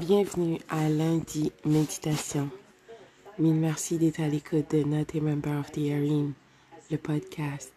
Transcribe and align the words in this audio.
Bienvenue 0.00 0.60
à 0.68 0.88
lundi 0.88 1.50
méditation. 1.64 2.48
Mille 3.36 3.56
merci 3.56 3.98
d'être 3.98 4.20
à 4.20 4.28
l'écoute 4.28 4.70
de 4.70 4.84
Not 4.84 5.06
a 5.12 5.20
Member 5.20 5.58
of 5.58 5.72
the 5.72 5.90
Arena, 5.90 6.30
le 6.88 6.96
podcast, 6.98 7.72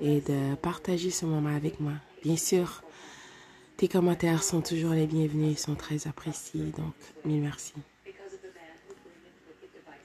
et 0.00 0.20
de 0.20 0.56
partager 0.56 1.10
ce 1.10 1.24
moment 1.26 1.54
avec 1.54 1.78
moi. 1.78 1.92
Bien 2.24 2.36
sûr, 2.36 2.82
tes 3.76 3.86
commentaires 3.86 4.42
sont 4.42 4.62
toujours 4.62 4.94
les 4.94 5.06
bienvenus 5.06 5.52
et 5.52 5.60
sont 5.60 5.76
très 5.76 6.08
appréciés, 6.08 6.72
donc 6.76 6.94
mille 7.24 7.42
merci. 7.42 7.74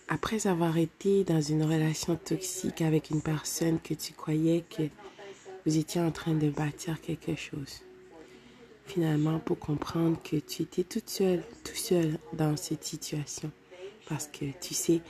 Après 0.08 0.46
avoir 0.46 0.78
été 0.78 1.24
dans 1.24 1.42
une 1.42 1.64
relation 1.64 2.16
toxique 2.16 2.84
avec 2.84 3.10
une 3.10 3.24
personne 3.24 3.80
que 3.80 3.96
tu 3.96 4.14
croyais 4.14 4.64
que 4.70 4.84
vous 5.66 5.78
étiez 5.78 6.00
en 6.00 6.12
train 6.12 6.36
de 6.36 6.52
bâtir 6.52 7.02
quelque 7.02 7.36
chose, 7.36 7.82
finalement 8.90 9.40
pour 9.40 9.60
comprendre 9.60 10.18
que 10.24 10.38
tu 10.38 10.64
étais 10.64 10.84
toute 10.84 11.10
seule, 11.10 11.44
tout 11.64 11.76
seul 11.76 12.18
dans 12.34 12.58
cette 12.58 12.84
situation. 12.84 13.52
Parce 14.08 14.28
que 14.28 14.46
tu 14.60 14.74
sais, 14.74 15.02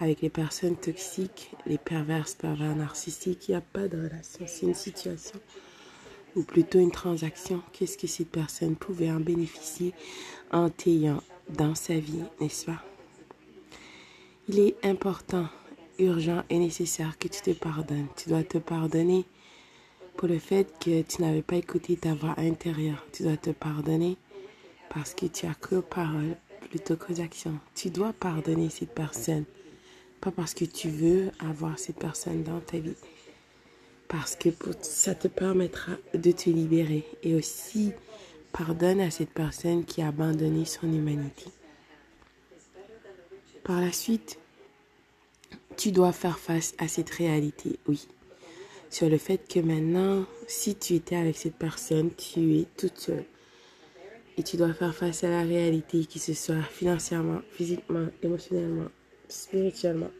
avec 0.00 0.22
les 0.22 0.30
personnes 0.30 0.76
toxiques, 0.76 1.50
les 1.66 1.78
perverses, 1.78 2.34
pervers 2.34 2.74
narcissiques, 2.74 3.48
il 3.48 3.52
n'y 3.52 3.56
a 3.56 3.60
pas 3.60 3.88
de 3.88 3.96
relation. 3.96 4.44
C'est 4.46 4.66
une 4.66 4.74
situation 4.74 5.38
ou 6.36 6.42
plutôt 6.42 6.78
une 6.78 6.90
transaction. 6.90 7.62
Qu'est-ce 7.72 7.98
que 7.98 8.06
cette 8.06 8.30
personne 8.30 8.76
pouvait 8.76 9.10
en 9.10 9.20
bénéficier 9.20 9.92
en 10.50 10.70
t'ayant 10.70 11.22
dans 11.50 11.74
sa 11.74 11.94
vie, 11.94 12.22
n'est-ce 12.40 12.66
pas? 12.66 12.82
Il 14.48 14.60
est 14.60 14.76
important, 14.84 15.46
urgent 15.98 16.42
et 16.48 16.58
nécessaire 16.58 17.18
que 17.18 17.28
tu 17.28 17.40
te 17.42 17.50
pardonnes. 17.50 18.06
Tu 18.16 18.30
dois 18.30 18.44
te 18.44 18.58
pardonner 18.58 19.26
pour 20.18 20.26
le 20.26 20.40
fait 20.40 20.66
que 20.80 21.02
tu 21.02 21.22
n'avais 21.22 21.42
pas 21.42 21.54
écouté 21.54 21.96
ta 21.96 22.12
voix 22.12 22.34
intérieure. 22.38 23.06
Tu 23.12 23.22
dois 23.22 23.36
te 23.36 23.50
pardonner 23.50 24.16
parce 24.90 25.14
que 25.14 25.26
tu 25.26 25.46
as 25.46 25.54
cru 25.54 25.76
aux 25.76 25.82
paroles 25.82 26.36
plutôt 26.70 26.96
qu'aux 26.96 27.20
actions. 27.20 27.56
Tu 27.76 27.88
dois 27.88 28.12
pardonner 28.12 28.68
cette 28.68 28.92
personne, 28.92 29.44
pas 30.20 30.32
parce 30.32 30.54
que 30.54 30.64
tu 30.64 30.88
veux 30.88 31.30
avoir 31.38 31.78
cette 31.78 32.00
personne 32.00 32.42
dans 32.42 32.58
ta 32.58 32.78
vie, 32.78 32.96
parce 34.08 34.34
que 34.34 34.48
ça 34.82 35.14
te 35.14 35.28
permettra 35.28 35.92
de 36.12 36.32
te 36.32 36.50
libérer 36.50 37.04
et 37.22 37.36
aussi 37.36 37.92
pardonne 38.50 39.00
à 39.00 39.12
cette 39.12 39.30
personne 39.30 39.84
qui 39.84 40.02
a 40.02 40.08
abandonné 40.08 40.64
son 40.64 40.92
humanité. 40.92 41.46
Par 43.62 43.80
la 43.80 43.92
suite, 43.92 44.40
tu 45.76 45.92
dois 45.92 46.12
faire 46.12 46.40
face 46.40 46.74
à 46.78 46.88
cette 46.88 47.10
réalité, 47.10 47.78
oui 47.86 48.08
sur 48.90 49.08
le 49.08 49.18
fait 49.18 49.38
que 49.48 49.60
maintenant, 49.60 50.24
si 50.46 50.74
tu 50.74 50.94
étais 50.94 51.16
avec 51.16 51.36
cette 51.36 51.56
personne, 51.56 52.10
tu 52.14 52.58
es 52.58 52.66
toute 52.76 52.98
seule. 52.98 53.24
Et 54.36 54.42
tu 54.42 54.56
dois 54.56 54.72
faire 54.72 54.94
face 54.94 55.24
à 55.24 55.30
la 55.30 55.42
réalité, 55.42 56.06
que 56.06 56.18
ce 56.18 56.32
soit 56.32 56.62
financièrement, 56.62 57.40
physiquement, 57.50 58.06
émotionnellement, 58.22 58.88
spirituellement. 59.28 60.10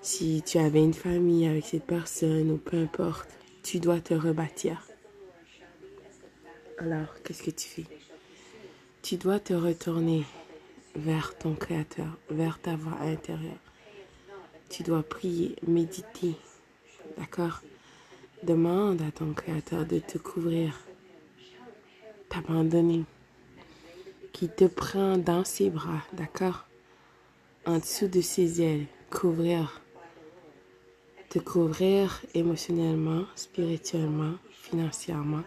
Si 0.00 0.42
tu 0.44 0.58
avais 0.58 0.82
une 0.82 0.94
famille 0.94 1.46
avec 1.46 1.64
cette 1.64 1.84
personne 1.84 2.50
ou 2.50 2.58
peu 2.58 2.76
importe, 2.76 3.28
tu 3.62 3.80
dois 3.80 4.00
te 4.00 4.14
rebâtir. 4.14 4.86
Alors, 6.78 7.14
qu'est-ce 7.22 7.42
que 7.42 7.50
tu 7.50 7.68
fais? 7.68 7.86
Tu 9.02 9.16
dois 9.16 9.40
te 9.40 9.52
retourner 9.52 10.24
vers 10.96 11.36
ton 11.36 11.54
Créateur, 11.54 12.18
vers 12.30 12.60
ta 12.60 12.76
voix 12.76 12.98
intérieure. 13.00 13.52
Tu 14.68 14.82
dois 14.82 15.02
prier, 15.02 15.56
méditer, 15.66 16.34
D'accord. 17.18 17.60
Demande 18.42 19.02
à 19.02 19.10
ton 19.10 19.32
Créateur 19.32 19.86
de 19.86 19.98
te 19.98 20.18
couvrir, 20.18 20.80
t'abandonner, 22.28 23.04
qui 24.32 24.48
te 24.48 24.64
prend 24.64 25.16
dans 25.16 25.44
ses 25.44 25.70
bras, 25.70 26.02
d'accord? 26.12 26.66
En 27.66 27.78
dessous 27.78 28.08
de 28.08 28.20
ses 28.20 28.60
ailes, 28.60 28.86
couvrir, 29.10 29.80
te 31.28 31.38
couvrir 31.38 32.20
émotionnellement, 32.34 33.24
spirituellement, 33.36 34.34
financièrement, 34.50 35.44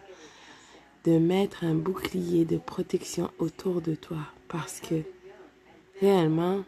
de 1.04 1.18
mettre 1.18 1.64
un 1.64 1.75
bouclier 1.75 2.46
de 2.46 2.58
protection 2.58 3.30
autour 3.40 3.81
de 3.81 3.96
toi 3.96 4.20
parce 4.48 4.80
que 4.80 5.02
réellement, 6.00 6.64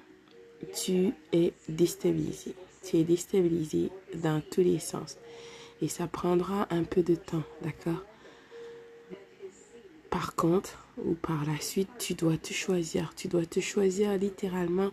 tu 0.73 1.13
es 1.31 1.53
déstabilisé 1.69 2.53
tu 2.87 2.97
es 2.97 3.03
déstabilisé 3.03 3.89
dans 4.15 4.41
tous 4.51 4.61
les 4.61 4.79
sens. 4.79 5.17
Et 5.81 5.87
ça 5.87 6.07
prendra 6.07 6.67
un 6.71 6.83
peu 6.83 7.03
de 7.03 7.15
temps, 7.15 7.43
d'accord? 7.61 8.03
Par 10.09 10.35
contre, 10.35 10.85
ou 10.97 11.13
par 11.13 11.45
la 11.45 11.59
suite, 11.59 11.89
tu 11.99 12.13
dois 12.13 12.37
te 12.37 12.53
choisir. 12.53 13.13
Tu 13.15 13.27
dois 13.27 13.45
te 13.45 13.59
choisir 13.59 14.17
littéralement, 14.17 14.91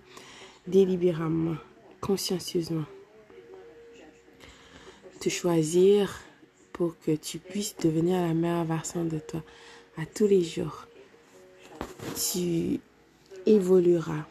délibérément, 0.67 1.57
consciencieusement. 2.01 2.85
Te 5.21 5.29
choisir 5.29 6.21
pour 6.73 6.99
que 6.99 7.13
tu 7.13 7.39
puisses 7.39 7.77
devenir 7.77 8.21
la 8.21 8.35
meilleure 8.35 8.65
version 8.65 9.05
de 9.05 9.19
toi 9.19 9.43
à 9.97 10.05
tous 10.05 10.27
les 10.27 10.43
jours. 10.43 10.87
Tu 12.17 12.81
évolueras, 13.47 14.27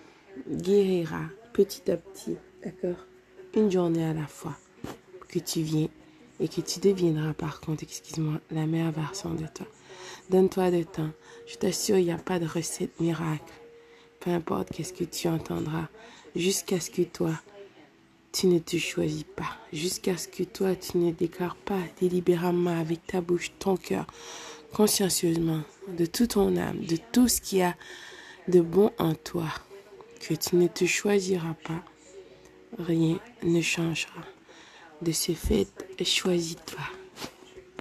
guériras 0.48 1.30
petit 1.54 1.90
à 1.90 1.98
petit, 1.98 2.36
d'accord? 2.64 3.06
Une 3.56 3.72
journée 3.72 4.04
à 4.04 4.14
la 4.14 4.28
fois 4.28 4.56
que 5.28 5.40
tu 5.40 5.62
viens 5.62 5.88
et 6.40 6.48
que 6.48 6.62
tu 6.62 6.80
deviendras 6.80 7.34
par 7.34 7.62
contre, 7.62 7.84
excuse-moi, 7.84 8.40
la 8.52 8.66
meilleure 8.66 8.92
version 8.92 9.34
de 9.34 9.46
toi. 9.54 9.68
Donne-toi 10.30 10.72
de 10.72 10.84
temps. 10.84 11.12
Je 11.48 11.56
t'assure, 11.56 11.98
il 11.98 12.06
n'y 12.06 12.12
a 12.12 12.18
pas 12.18 12.40
de 12.40 12.48
recette 12.48 13.00
miracle. 13.00 13.54
Peu 14.20 14.32
importe 14.32 14.70
qu'est-ce 14.72 14.94
que 14.94 15.04
tu 15.04 15.28
entendras, 15.28 15.88
jusqu'à 16.36 16.80
ce 16.80 16.90
que 16.90 17.04
toi, 17.04 17.32
tu 18.32 18.48
ne 18.48 18.58
te 18.58 18.78
choisis 18.78 19.26
pas, 19.36 19.58
jusqu'à 19.72 20.18
ce 20.18 20.28
que 20.28 20.44
toi, 20.44 20.76
tu 20.76 20.98
ne 20.98 21.12
déclares 21.12 21.56
pas 21.56 21.80
délibérément 22.02 22.80
avec 22.80 23.06
ta 23.06 23.22
bouche, 23.22 23.52
ton 23.60 23.78
cœur, 23.78 24.08
consciencieusement, 24.74 25.62
de 25.88 26.06
toute 26.06 26.32
ton 26.32 26.58
âme, 26.58 26.80
de 26.80 26.98
tout 27.12 27.28
ce 27.28 27.42
qui 27.42 27.62
a 27.62 27.76
de 28.48 28.62
bon 28.62 28.92
en 28.98 29.14
toi, 29.14 29.48
que 30.20 30.34
tu 30.34 30.56
ne 30.56 30.68
te 30.68 30.86
choisiras 30.86 31.56
pas 31.64 31.84
rien 32.80 33.20
ne 33.44 33.62
changera. 33.62 34.22
De 35.02 35.12
ce 35.12 35.34
fait, 35.34 35.68
choisis-toi. 36.04 36.80